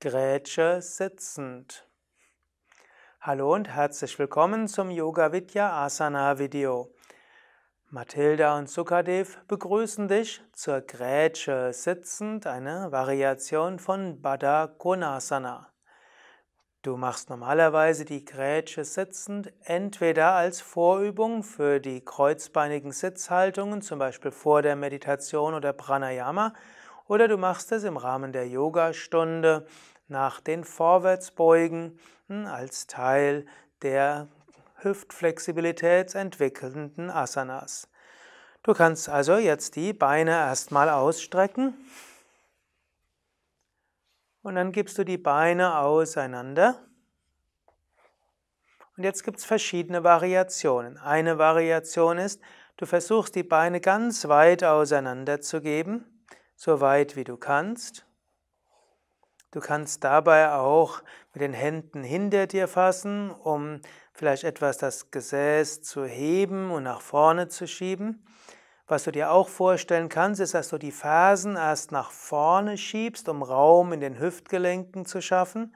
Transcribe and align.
Grätsche 0.00 0.80
sitzend. 0.80 1.84
Hallo 3.20 3.52
und 3.52 3.68
herzlich 3.68 4.16
willkommen 4.16 4.68
zum 4.68 4.92
Yoga 4.92 5.32
Vidya 5.32 5.84
Asana 5.84 6.38
Video. 6.38 6.94
Mathilda 7.90 8.56
und 8.56 8.70
Sukadev 8.70 9.40
begrüßen 9.48 10.06
dich 10.06 10.40
zur 10.52 10.82
Grätsche 10.82 11.72
sitzend, 11.72 12.46
eine 12.46 12.92
Variation 12.92 13.80
von 13.80 14.22
Baddha 14.22 14.68
Konasana. 14.68 15.72
Du 16.82 16.96
machst 16.96 17.28
normalerweise 17.28 18.04
die 18.04 18.24
Grätsche 18.24 18.84
sitzend 18.84 19.52
entweder 19.64 20.34
als 20.34 20.60
Vorübung 20.60 21.42
für 21.42 21.80
die 21.80 22.04
kreuzbeinigen 22.04 22.92
Sitzhaltungen, 22.92 23.82
zum 23.82 23.98
Beispiel 23.98 24.30
vor 24.30 24.62
der 24.62 24.76
Meditation 24.76 25.54
oder 25.54 25.72
Pranayama, 25.72 26.52
oder 27.08 27.26
du 27.26 27.38
machst 27.38 27.72
es 27.72 27.84
im 27.84 27.96
Rahmen 27.96 28.32
der 28.32 28.46
Yogastunde 28.48 29.66
nach 30.08 30.40
den 30.40 30.64
Vorwärtsbeugen 30.64 31.98
hm, 32.28 32.46
als 32.46 32.86
Teil 32.86 33.46
der 33.82 34.28
Hüftflexibilität 34.76 36.14
entwickelnden 36.14 37.10
Asanas. 37.10 37.88
Du 38.62 38.74
kannst 38.74 39.08
also 39.08 39.36
jetzt 39.36 39.76
die 39.76 39.92
Beine 39.92 40.32
erstmal 40.32 40.88
ausstrecken 40.88 41.74
und 44.42 44.56
dann 44.56 44.72
gibst 44.72 44.98
du 44.98 45.04
die 45.04 45.18
Beine 45.18 45.78
auseinander. 45.78 46.78
Und 48.96 49.04
jetzt 49.04 49.22
gibt 49.22 49.38
es 49.38 49.44
verschiedene 49.44 50.02
Variationen. 50.02 50.98
Eine 50.98 51.38
Variation 51.38 52.18
ist, 52.18 52.40
du 52.76 52.86
versuchst 52.86 53.36
die 53.36 53.44
Beine 53.44 53.80
ganz 53.80 54.26
weit 54.26 54.64
auseinander 54.64 55.40
zu 55.40 55.60
geben 55.60 56.04
so 56.58 56.80
weit 56.80 57.14
wie 57.14 57.22
du 57.22 57.36
kannst. 57.36 58.04
Du 59.58 59.64
kannst 59.64 60.04
dabei 60.04 60.52
auch 60.52 61.02
mit 61.34 61.42
den 61.42 61.52
Händen 61.52 62.04
hinter 62.04 62.46
dir 62.46 62.68
fassen, 62.68 63.32
um 63.32 63.80
vielleicht 64.12 64.44
etwas 64.44 64.78
das 64.78 65.10
Gesäß 65.10 65.82
zu 65.82 66.04
heben 66.04 66.70
und 66.70 66.84
nach 66.84 67.00
vorne 67.00 67.48
zu 67.48 67.66
schieben. 67.66 68.24
Was 68.86 69.02
du 69.02 69.10
dir 69.10 69.32
auch 69.32 69.48
vorstellen 69.48 70.08
kannst, 70.08 70.40
ist, 70.40 70.54
dass 70.54 70.68
du 70.68 70.78
die 70.78 70.92
Fersen 70.92 71.56
erst 71.56 71.90
nach 71.90 72.12
vorne 72.12 72.78
schiebst, 72.78 73.28
um 73.28 73.42
Raum 73.42 73.92
in 73.92 73.98
den 73.98 74.20
Hüftgelenken 74.20 75.06
zu 75.06 75.20
schaffen 75.20 75.74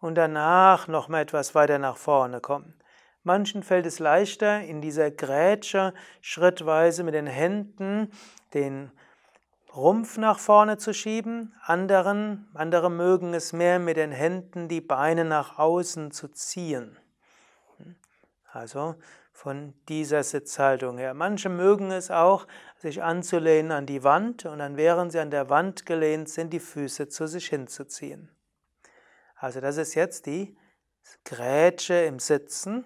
und 0.00 0.14
danach 0.14 0.88
noch 0.88 1.08
mal 1.08 1.20
etwas 1.20 1.54
weiter 1.54 1.78
nach 1.78 1.98
vorne 1.98 2.40
kommen. 2.40 2.72
Manchen 3.24 3.62
fällt 3.62 3.84
es 3.84 3.98
leichter, 3.98 4.62
in 4.62 4.80
dieser 4.80 5.10
Grätsche 5.10 5.92
schrittweise 6.22 7.04
mit 7.04 7.12
den 7.12 7.26
Händen 7.26 8.10
den 8.54 8.90
Rumpf 9.74 10.16
nach 10.16 10.38
vorne 10.38 10.78
zu 10.78 10.94
schieben, 10.94 11.54
anderen, 11.62 12.48
andere 12.54 12.90
mögen 12.90 13.34
es 13.34 13.52
mehr 13.52 13.78
mit 13.78 13.96
den 13.96 14.12
Händen 14.12 14.68
die 14.68 14.80
Beine 14.80 15.24
nach 15.24 15.58
außen 15.58 16.10
zu 16.10 16.28
ziehen. 16.28 16.98
Also 18.50 18.96
von 19.38 19.74
dieser 19.88 20.24
Sitzhaltung 20.24 20.98
her. 20.98 21.14
Manche 21.14 21.48
mögen 21.48 21.92
es 21.92 22.10
auch, 22.10 22.48
sich 22.76 23.04
anzulehnen 23.04 23.70
an 23.70 23.86
die 23.86 24.02
Wand 24.02 24.46
und 24.46 24.58
dann 24.58 24.76
während 24.76 25.12
sie 25.12 25.20
an 25.20 25.30
der 25.30 25.48
Wand 25.48 25.86
gelehnt 25.86 26.28
sind, 26.28 26.52
die 26.52 26.58
Füße 26.58 27.08
zu 27.08 27.28
sich 27.28 27.46
hinzuziehen. 27.46 28.34
Also 29.36 29.60
das 29.60 29.76
ist 29.76 29.94
jetzt 29.94 30.26
die 30.26 30.56
Grätsche 31.24 31.94
im 31.94 32.18
Sitzen. 32.18 32.84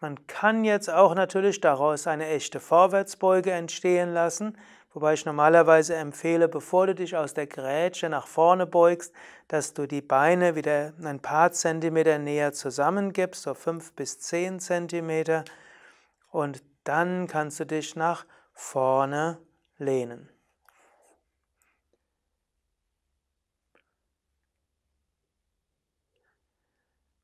Man 0.00 0.26
kann 0.26 0.64
jetzt 0.64 0.88
auch 0.88 1.14
natürlich 1.14 1.60
daraus 1.60 2.06
eine 2.06 2.28
echte 2.28 2.60
Vorwärtsbeuge 2.60 3.50
entstehen 3.50 4.14
lassen, 4.14 4.56
Wobei 4.92 5.14
ich 5.14 5.24
normalerweise 5.24 5.94
empfehle, 5.94 6.48
bevor 6.48 6.88
du 6.88 6.94
dich 6.96 7.16
aus 7.16 7.32
der 7.32 7.46
Grätsche 7.46 8.08
nach 8.08 8.26
vorne 8.26 8.66
beugst, 8.66 9.14
dass 9.46 9.72
du 9.72 9.86
die 9.86 10.02
Beine 10.02 10.56
wieder 10.56 10.92
ein 11.04 11.20
paar 11.20 11.52
Zentimeter 11.52 12.18
näher 12.18 12.52
zusammengibst, 12.52 13.42
so 13.42 13.54
fünf 13.54 13.92
bis 13.94 14.18
zehn 14.18 14.58
Zentimeter, 14.58 15.44
und 16.30 16.62
dann 16.84 17.26
kannst 17.28 17.60
du 17.60 17.66
dich 17.66 17.94
nach 17.96 18.26
vorne 18.52 19.38
lehnen. 19.78 20.28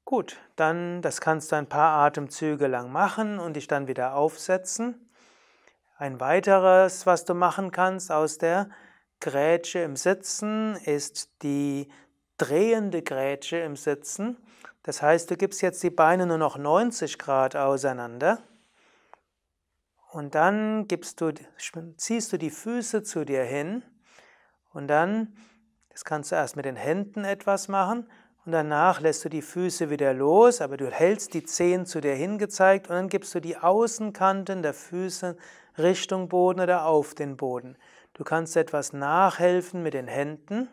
Gut, 0.04 0.38
dann 0.54 1.02
das 1.02 1.20
kannst 1.20 1.50
du 1.52 1.56
ein 1.56 1.68
paar 1.68 2.04
Atemzüge 2.06 2.68
lang 2.68 2.92
machen 2.92 3.38
und 3.38 3.54
dich 3.56 3.66
dann 3.66 3.88
wieder 3.88 4.14
aufsetzen. 4.14 5.05
Ein 5.98 6.20
weiteres, 6.20 7.06
was 7.06 7.24
du 7.24 7.32
machen 7.32 7.70
kannst 7.70 8.12
aus 8.12 8.36
der 8.36 8.68
Grätsche 9.20 9.78
im 9.78 9.96
Sitzen, 9.96 10.76
ist 10.84 11.30
die 11.42 11.88
drehende 12.36 13.00
Grätsche 13.00 13.56
im 13.56 13.76
Sitzen. 13.76 14.36
Das 14.82 15.00
heißt, 15.00 15.30
du 15.30 15.38
gibst 15.38 15.62
jetzt 15.62 15.82
die 15.82 15.90
Beine 15.90 16.26
nur 16.26 16.36
noch 16.36 16.58
90 16.58 17.18
Grad 17.18 17.56
auseinander. 17.56 18.42
Und 20.12 20.34
dann 20.34 20.86
du, 20.86 21.32
ziehst 21.96 22.30
du 22.30 22.36
die 22.36 22.50
Füße 22.50 23.02
zu 23.02 23.24
dir 23.24 23.44
hin. 23.44 23.82
Und 24.74 24.88
dann, 24.88 25.34
das 25.88 26.04
kannst 26.04 26.30
du 26.30 26.36
erst 26.36 26.56
mit 26.56 26.66
den 26.66 26.76
Händen 26.76 27.24
etwas 27.24 27.68
machen 27.68 28.06
und 28.46 28.52
danach 28.52 29.00
lässt 29.00 29.24
du 29.24 29.28
die 29.28 29.42
Füße 29.42 29.90
wieder 29.90 30.14
los, 30.14 30.60
aber 30.60 30.76
du 30.76 30.88
hältst 30.88 31.34
die 31.34 31.42
Zehen 31.42 31.84
zu 31.84 32.00
dir 32.00 32.14
hingezeigt 32.14 32.88
und 32.88 32.94
dann 32.94 33.08
gibst 33.08 33.34
du 33.34 33.40
die 33.40 33.56
Außenkanten 33.56 34.62
der 34.62 34.72
Füße 34.72 35.36
Richtung 35.76 36.28
Boden 36.28 36.60
oder 36.60 36.86
auf 36.86 37.14
den 37.14 37.36
Boden. 37.36 37.76
Du 38.14 38.22
kannst 38.22 38.56
etwas 38.56 38.92
nachhelfen 38.92 39.82
mit 39.82 39.94
den 39.94 40.06
Händen. 40.06 40.68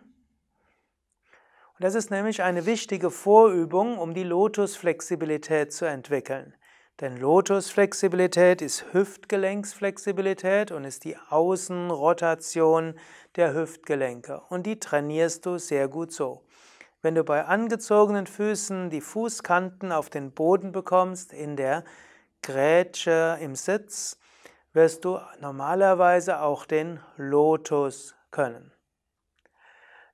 Und 1.73 1.79
das 1.79 1.95
ist 1.95 2.11
nämlich 2.11 2.43
eine 2.43 2.67
wichtige 2.67 3.09
Vorübung, 3.09 3.97
um 3.97 4.13
die 4.13 4.23
Lotusflexibilität 4.23 5.73
zu 5.73 5.85
entwickeln. 5.85 6.55
Denn 7.01 7.17
Lotusflexibilität 7.17 8.61
ist 8.61 8.93
Hüftgelenksflexibilität 8.93 10.71
und 10.71 10.83
ist 10.83 11.05
die 11.05 11.17
Außenrotation 11.17 12.93
der 13.35 13.55
Hüftgelenke. 13.55 14.43
Und 14.49 14.67
die 14.67 14.79
trainierst 14.79 15.47
du 15.47 15.57
sehr 15.57 15.87
gut 15.87 16.13
so. 16.13 16.43
Wenn 17.03 17.15
du 17.15 17.25
bei 17.25 17.43
angezogenen 17.43 18.27
Füßen 18.27 18.89
die 18.89 19.01
Fußkanten 19.01 19.91
auf 19.91 20.09
den 20.09 20.31
Boden 20.31 20.71
bekommst, 20.71 21.33
in 21.33 21.57
der 21.57 21.83
Grätsche 22.41 23.37
im 23.41 23.55
Sitz, 23.55 24.17
wirst 24.71 25.03
du 25.03 25.19
normalerweise 25.41 26.39
auch 26.39 26.65
den 26.65 27.01
Lotus 27.17 28.15
können. 28.31 28.71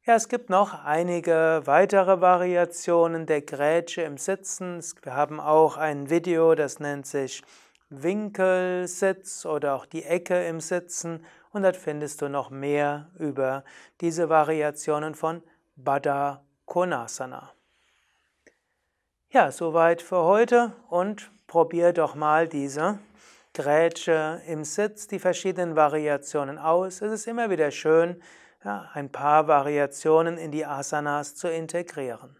Ja, 0.03 0.15
es 0.15 0.29
gibt 0.29 0.49
noch 0.49 0.83
einige 0.83 1.61
weitere 1.65 2.21
Variationen 2.21 3.27
der 3.27 3.43
Grätsche 3.43 4.01
im 4.01 4.17
Sitzen. 4.17 4.83
Wir 5.03 5.13
haben 5.13 5.39
auch 5.39 5.77
ein 5.77 6.09
Video, 6.09 6.55
das 6.55 6.79
nennt 6.79 7.05
sich 7.05 7.43
Winkelsitz 7.91 9.45
oder 9.45 9.75
auch 9.75 9.85
die 9.85 10.05
Ecke 10.05 10.43
im 10.47 10.59
Sitzen 10.59 11.23
und 11.51 11.61
dort 11.61 11.77
findest 11.77 12.23
du 12.23 12.29
noch 12.29 12.49
mehr 12.49 13.11
über 13.19 13.63
diese 14.01 14.27
Variationen 14.27 15.13
von 15.13 15.43
Baddha 15.75 16.43
Konasana. 16.69 17.51
Ja, 19.31 19.51
soweit 19.51 20.03
für 20.03 20.23
heute 20.23 20.73
und 20.89 21.31
probier 21.47 21.93
doch 21.93 22.13
mal 22.13 22.47
diese 22.47 22.99
Grätsche 23.55 24.43
im 24.45 24.63
Sitz, 24.63 25.07
die 25.07 25.17
verschiedenen 25.17 25.75
Variationen 25.75 26.59
aus. 26.59 27.01
Es 27.01 27.11
ist 27.11 27.27
immer 27.27 27.49
wieder 27.49 27.71
schön, 27.71 28.21
ja, 28.63 28.87
ein 28.93 29.11
paar 29.11 29.47
Variationen 29.47 30.37
in 30.37 30.51
die 30.51 30.63
Asanas 30.63 31.33
zu 31.35 31.51
integrieren. 31.51 32.37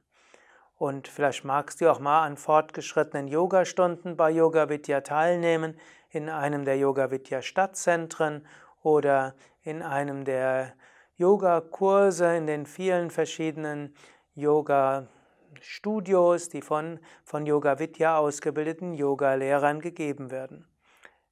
Und 0.77 1.07
vielleicht 1.07 1.43
magst 1.43 1.81
du 1.81 1.91
auch 1.91 1.99
mal 1.99 2.23
an 2.23 2.37
fortgeschrittenen 2.37 3.27
Yogastunden 3.27 4.15
bei 4.15 4.29
Yoga 4.29 4.69
Vidya 4.69 5.01
teilnehmen, 5.01 5.75
in 6.11 6.29
einem 6.29 6.65
der 6.65 6.77
Yoga 6.77 7.09
Vidya 7.09 7.41
Stadtzentren 7.41 8.45
oder 8.83 9.33
in 9.63 9.81
einem 9.81 10.23
der 10.23 10.73
Yogakurse 11.17 12.37
in 12.37 12.47
den 12.47 12.65
vielen 12.65 13.09
verschiedenen 13.11 13.93
Yoga 14.39 15.07
Studios, 15.61 16.49
die 16.49 16.61
von, 16.61 16.99
von 17.23 17.45
Yoga 17.45 17.79
Vidya 17.79 18.17
ausgebildeten 18.17 18.93
Yoga-Lehrern 18.93 19.81
gegeben 19.81 20.31
werden. 20.31 20.67